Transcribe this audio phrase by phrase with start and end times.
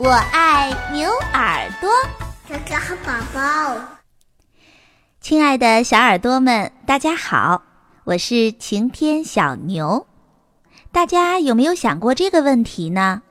[0.00, 1.90] 我爱牛耳朵，
[2.48, 3.80] 哥哥好宝宝。
[5.20, 7.62] 亲爱的小耳朵们，大家好，
[8.04, 10.06] 我是晴天小牛。
[10.92, 13.22] 大家有没有想过这个问题呢？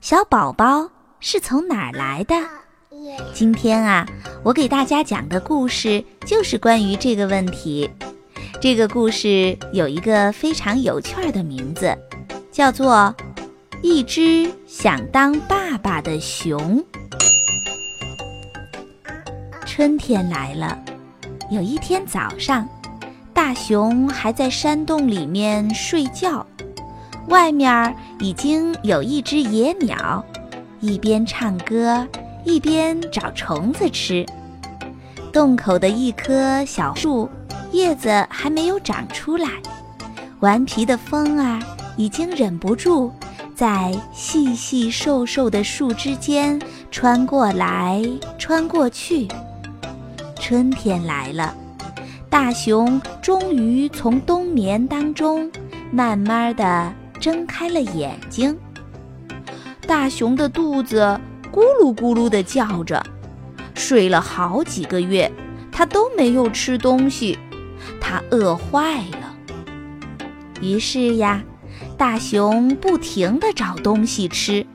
[0.00, 0.88] 小宝宝
[1.20, 2.34] 是从哪儿来的？
[3.34, 4.06] 今天啊，
[4.42, 7.90] 我给大家讲的故事就是关于这个问题。
[8.62, 11.94] 这个故事有一个非常有趣儿的名字，
[12.50, 13.14] 叫做。
[13.86, 16.82] 一只想当爸爸的熊。
[19.66, 20.82] 春天来了，
[21.50, 22.66] 有一天早上，
[23.34, 26.46] 大熊还在山洞里面睡觉，
[27.28, 30.24] 外面已经有一只野鸟，
[30.80, 32.08] 一边唱歌
[32.42, 34.24] 一边找虫子吃。
[35.30, 37.28] 洞口的一棵小树，
[37.70, 39.50] 叶子还没有长出来，
[40.40, 41.60] 顽皮的风儿
[41.98, 43.12] 已经忍不住。
[43.54, 48.02] 在细细瘦瘦的树枝间穿过来
[48.36, 49.28] 穿过去。
[50.40, 51.54] 春天来了，
[52.28, 55.48] 大熊终于从冬眠当中
[55.92, 58.56] 慢慢的睁开了眼睛。
[59.86, 61.18] 大熊的肚子
[61.52, 63.00] 咕噜咕噜的叫着，
[63.74, 65.30] 睡了好几个月，
[65.70, 67.38] 它都没有吃东西，
[68.00, 69.34] 它饿坏了。
[70.60, 71.40] 于是呀。
[71.96, 74.66] 大熊不停地找东西吃，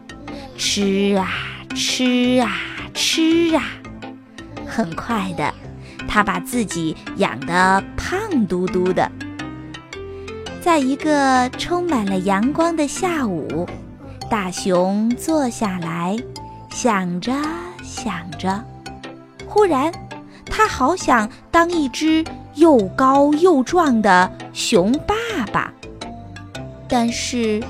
[0.57, 1.29] 吃啊
[1.75, 2.57] 吃啊
[2.93, 3.63] 吃啊，
[4.65, 5.53] 很快的，
[6.07, 9.11] 它把自己养得胖嘟嘟的。
[10.61, 13.67] 在一个充满了阳光的下午，
[14.29, 16.17] 大熊坐下来，
[16.71, 17.33] 想着
[17.83, 18.63] 想着，
[19.47, 19.91] 忽然，
[20.45, 22.23] 他好想当一只
[22.55, 25.28] 又高又壮的熊爸爸。
[26.89, 27.63] 但是，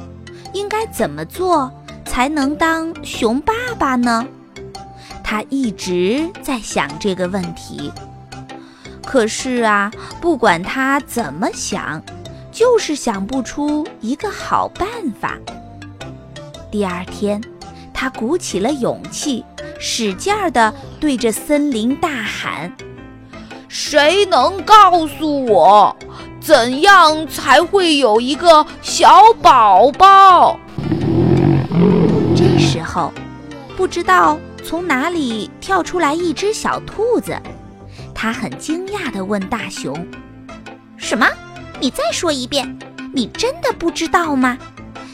[0.53, 1.69] 应该怎么做
[2.05, 4.25] 才能当熊爸爸呢？
[5.23, 7.91] 他一直在想这个问题。
[9.05, 12.01] 可是啊，不管他怎么想，
[12.51, 14.87] 就是想不出一个好办
[15.19, 15.37] 法。
[16.71, 17.43] 第二天，
[17.93, 19.43] 他鼓起了勇气，
[19.79, 22.71] 使劲儿地对着森林大喊
[23.67, 25.95] ：“谁能告诉我？”
[26.49, 30.59] 怎样才会有一个小宝宝？
[32.35, 33.13] 这时候，
[33.77, 37.37] 不知道从哪里跳出来一只小兔子，
[38.15, 39.93] 它很惊讶地问大熊
[40.97, 41.27] ：“什么？
[41.79, 42.79] 你再说一遍？
[43.13, 44.57] 你真的不知道吗？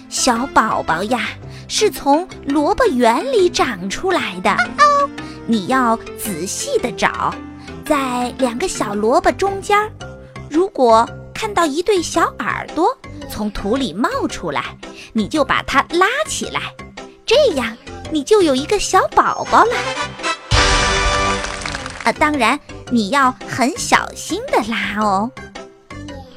[0.07, 1.27] 小宝宝呀，
[1.67, 4.55] 是从萝卜园里长出来的。
[5.45, 7.35] 你要仔细地找，
[7.85, 9.77] 在两个小萝卜中间，
[10.49, 11.05] 如果……”
[11.45, 12.97] 看到一对小耳朵
[13.29, 14.75] 从土里冒出来，
[15.13, 16.59] 你就把它拉起来，
[17.23, 17.77] 这样
[18.09, 19.75] 你就有一个小宝宝了。
[22.03, 25.29] 啊，当然你要很小心的拉哦。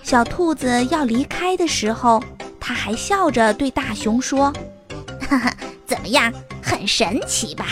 [0.02, 2.22] 小兔子要离开的时候，
[2.60, 4.52] 它还笑着对大熊说
[5.26, 6.30] ：“哈哈，怎么样，
[6.62, 7.64] 很神奇吧？”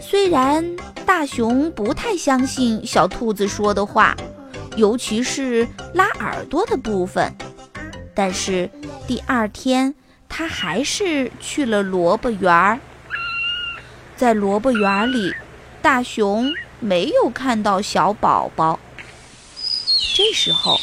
[0.00, 4.16] 虽然大熊不太相信小兔子说的话。
[4.76, 7.34] 尤其是拉耳朵的部分，
[8.14, 8.68] 但是
[9.06, 9.94] 第二天
[10.28, 12.80] 他还是去了萝卜园儿。
[14.16, 15.34] 在萝卜园里，
[15.82, 18.80] 大熊没有看到小宝宝。
[20.16, 20.78] 这时候，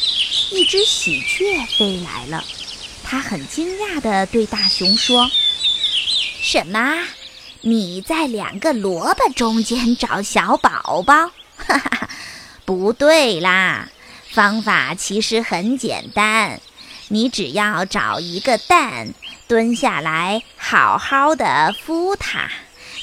[0.52, 2.44] 一只喜鹊飞来了，
[3.03, 5.29] 它很惊讶地对大熊说
[6.41, 7.08] ：“什么？
[7.62, 11.97] 你在两个萝卜中间找小宝宝？”哈哈。
[12.72, 13.90] 不对啦，
[14.30, 16.62] 方法其实很简单，
[17.09, 19.14] 你只要找一个蛋，
[19.46, 22.48] 蹲下来好好的孵它，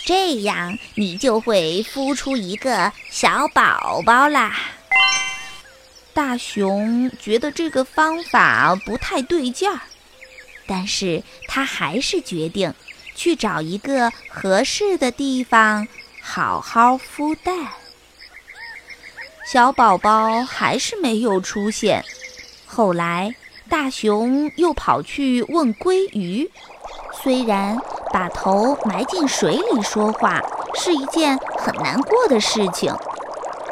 [0.07, 4.57] 这样你就会孵出一个小宝宝啦。
[6.15, 9.81] 大熊觉得这个方法不太对劲儿，
[10.67, 12.73] 但是他还是决定
[13.15, 15.87] 去找一个合适的地方
[16.23, 17.55] 好好孵蛋。
[19.51, 22.05] 小宝宝还是没有出现。
[22.67, 23.35] 后来，
[23.67, 26.51] 大熊又跑去问鲑鱼。
[27.23, 27.79] 虽然
[28.13, 30.39] 把头埋进水里说话
[30.75, 32.95] 是一件很难过的事情，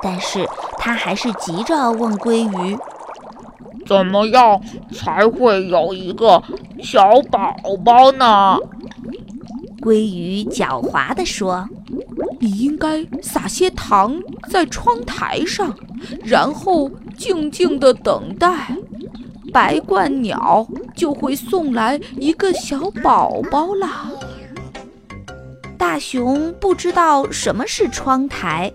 [0.00, 2.78] 但是他还是急着问鲑鱼
[3.86, 4.58] ：“怎么样
[4.94, 6.42] 才会有一个
[6.82, 8.56] 小宝宝呢？”
[9.84, 11.68] 鲑鱼狡猾地说。
[12.38, 15.76] 你应该撒些糖在窗台上，
[16.24, 18.76] 然后静静地等待，
[19.52, 24.10] 白鹳鸟就会送来一个小宝宝了。
[25.78, 28.72] 大熊不知道什么是窗台，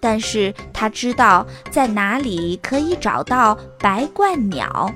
[0.00, 4.92] 但是他知道在哪里可以找到白鹳鸟。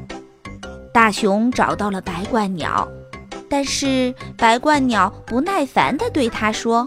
[0.92, 2.86] 大熊找到了白鹳鸟，
[3.48, 6.86] 但是白鹳鸟不耐烦地对他说：“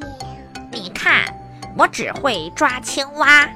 [1.10, 1.34] 看，
[1.76, 3.50] 我只会抓青蛙。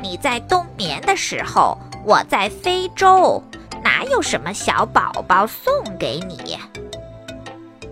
[0.00, 3.42] 你在冬眠的时候，我在非洲，
[3.82, 6.56] 哪有什么小宝宝送给你？”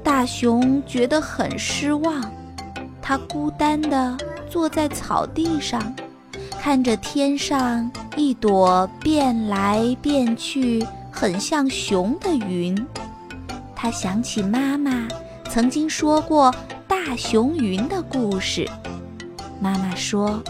[0.04, 2.32] 大熊觉得很失望，
[3.02, 4.16] 他孤单地
[4.48, 5.92] 坐在草地上，
[6.60, 10.86] 看着天上一朵变来变去。
[11.10, 12.86] 很像熊的云，
[13.74, 15.08] 他想起妈妈
[15.50, 16.54] 曾经说过
[16.86, 18.64] 大熊云的故事。
[19.60, 20.42] 妈妈说，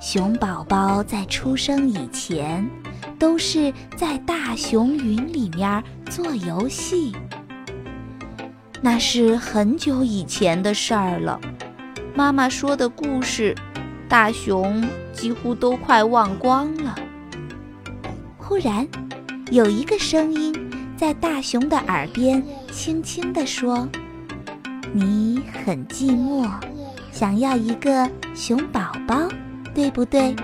[0.00, 2.68] 熊宝宝在出生以前，
[3.18, 7.12] 都是在大熊云里面做游戏。
[8.80, 11.38] 那是很久以前的事儿了。
[12.14, 13.54] 妈妈说的故事，
[14.08, 14.82] 大熊
[15.12, 16.94] 几乎都快忘光了。
[18.38, 18.86] 忽然。
[19.50, 20.54] 有一个声音
[20.96, 22.40] 在大熊的耳边
[22.70, 23.88] 轻轻地说
[24.94, 26.48] ：“你很寂寞，
[27.10, 29.28] 想要一个熊宝宝，
[29.74, 30.34] 对不对？”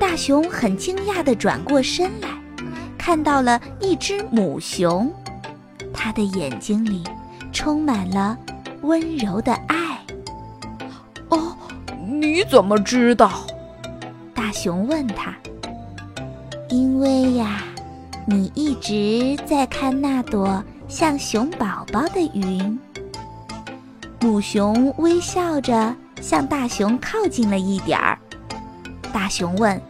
[0.00, 2.28] 大熊很惊讶地转过身来，
[2.96, 5.12] 看到了一只母熊，
[5.92, 7.04] 它的眼睛里
[7.52, 8.36] 充满了
[8.82, 9.98] 温柔的爱。
[11.28, 11.56] “哦，
[12.08, 13.30] 你怎么知道？”
[14.34, 15.34] 大熊问他。
[16.70, 17.62] 因为呀，
[18.26, 22.78] 你一直在看那朵像熊宝宝的云。
[24.22, 28.18] 母熊微笑着向大熊靠近了一点儿。
[29.12, 29.80] 大熊问：“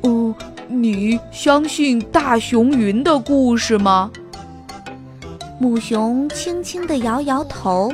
[0.00, 0.34] 哦，
[0.66, 4.10] 你相信大熊云的故事吗？”
[5.60, 7.92] 母熊轻轻地摇摇头，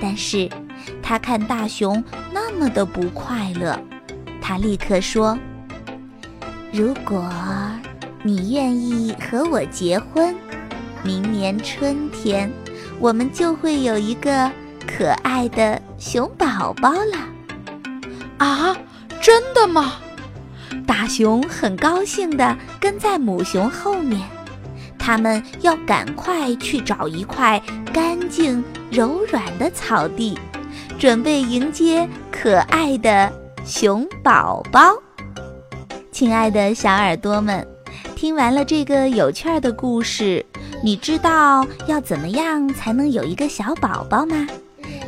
[0.00, 0.48] 但是
[1.02, 2.02] 他看大熊
[2.32, 3.78] 那么的不快乐，
[4.40, 5.38] 他立刻说。
[6.72, 7.30] 如果
[8.22, 10.34] 你愿意和我结婚，
[11.02, 12.50] 明年春天
[12.98, 14.50] 我们就会有一个
[14.96, 17.18] 可爱的熊宝宝了。
[18.38, 18.74] 啊，
[19.20, 19.96] 真的吗？
[20.86, 24.26] 大熊很高兴地跟在母熊后面，
[24.98, 27.62] 他们要赶快去找一块
[27.92, 30.38] 干净柔软的草地，
[30.98, 33.30] 准备迎接可爱的
[33.66, 34.94] 熊宝宝。
[36.10, 37.68] 亲爱的小耳朵们，
[38.14, 40.42] 听完了这个有趣儿的故事，
[40.82, 44.46] 你知道要怎么样才能有一个小宝宝吗？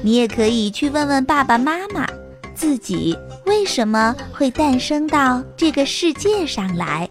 [0.02, 2.06] 你也可以去问问爸爸妈妈，
[2.54, 3.16] 自己
[3.46, 7.08] 为什么会诞生到这个世界上来。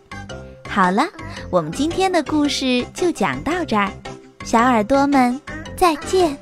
[0.68, 1.04] 好了，
[1.50, 3.92] 我们今天的故事就讲到这儿，
[4.44, 5.40] 小耳朵们
[5.76, 6.38] 再见。